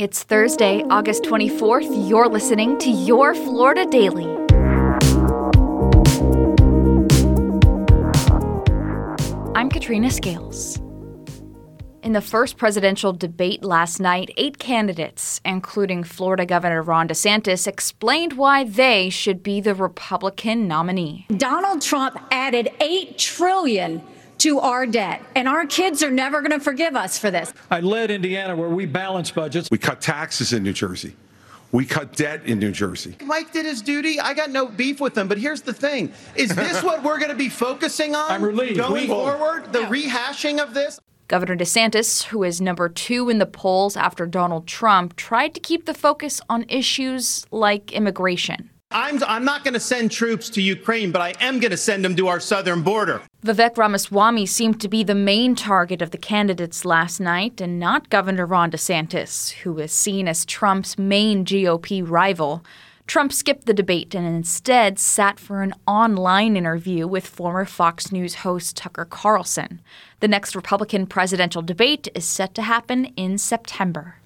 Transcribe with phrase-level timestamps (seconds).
[0.00, 2.08] It's Thursday, August 24th.
[2.08, 4.24] You're listening to Your Florida Daily.
[9.54, 10.78] I'm Katrina Scales.
[12.02, 18.38] In the first presidential debate last night, eight candidates, including Florida Governor Ron DeSantis, explained
[18.38, 21.26] why they should be the Republican nominee.
[21.36, 24.00] Donald Trump added 8 trillion
[24.40, 25.22] to our debt.
[25.34, 27.52] And our kids are never going to forgive us for this.
[27.70, 29.68] I led Indiana where we balanced budgets.
[29.70, 31.14] We cut taxes in New Jersey.
[31.72, 33.16] We cut debt in New Jersey.
[33.24, 34.18] Mike did his duty.
[34.18, 35.28] I got no beef with him.
[35.28, 38.76] But here's the thing Is this what we're going to be focusing on I'm relieved.
[38.78, 39.72] going We- forward?
[39.72, 40.98] The rehashing of this?
[41.28, 45.86] Governor DeSantis, who is number two in the polls after Donald Trump, tried to keep
[45.86, 48.68] the focus on issues like immigration.
[48.92, 52.04] I'm, I'm not going to send troops to Ukraine, but I am going to send
[52.04, 53.22] them to our southern border.
[53.44, 58.10] Vivek Ramaswamy seemed to be the main target of the candidates last night, and not
[58.10, 62.64] Governor Ron DeSantis, who is seen as Trump's main GOP rival.
[63.06, 68.36] Trump skipped the debate and instead sat for an online interview with former Fox News
[68.36, 69.80] host Tucker Carlson.
[70.18, 74.16] The next Republican presidential debate is set to happen in September.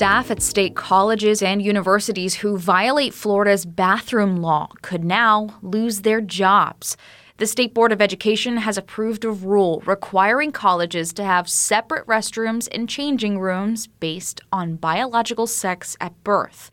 [0.00, 6.22] Staff at state colleges and universities who violate Florida's bathroom law could now lose their
[6.22, 6.96] jobs.
[7.36, 12.66] The State Board of Education has approved a rule requiring colleges to have separate restrooms
[12.72, 16.70] and changing rooms based on biological sex at birth.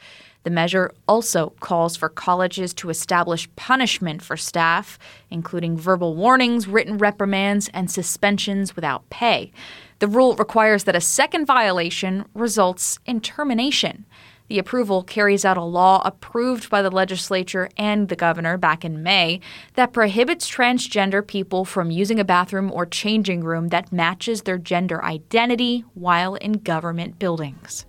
[0.47, 4.97] The measure also calls for colleges to establish punishment for staff,
[5.29, 9.51] including verbal warnings, written reprimands, and suspensions without pay.
[9.99, 14.05] The rule requires that a second violation results in termination.
[14.47, 19.03] The approval carries out a law approved by the legislature and the governor back in
[19.03, 19.41] May
[19.73, 25.03] that prohibits transgender people from using a bathroom or changing room that matches their gender
[25.03, 27.85] identity while in government buildings.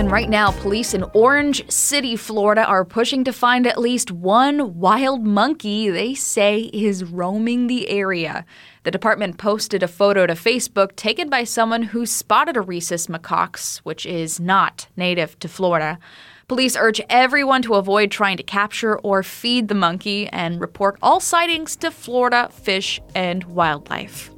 [0.00, 4.78] And right now, police in Orange City, Florida are pushing to find at least one
[4.78, 8.46] wild monkey they say is roaming the area.
[8.84, 13.80] The department posted a photo to Facebook taken by someone who spotted a rhesus macaques,
[13.80, 15.98] which is not native to Florida.
[16.48, 21.20] Police urge everyone to avoid trying to capture or feed the monkey and report all
[21.20, 24.30] sightings to Florida Fish and Wildlife.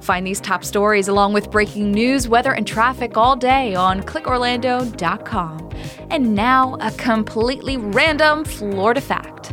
[0.00, 5.70] Find these top stories along with breaking news, weather, and traffic all day on clickorlando.com.
[6.10, 9.52] And now, a completely random Florida fact.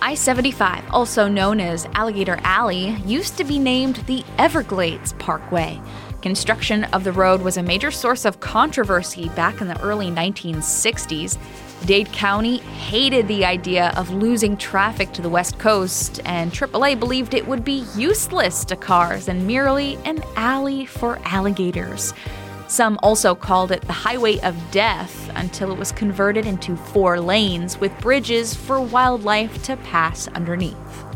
[0.00, 5.80] I 75, also known as Alligator Alley, used to be named the Everglades Parkway.
[6.22, 11.38] Construction of the road was a major source of controversy back in the early 1960s.
[11.84, 17.34] Dade County hated the idea of losing traffic to the West Coast, and AAA believed
[17.34, 22.14] it would be useless to cars and merely an alley for alligators.
[22.66, 27.78] Some also called it the Highway of Death until it was converted into four lanes
[27.78, 31.15] with bridges for wildlife to pass underneath.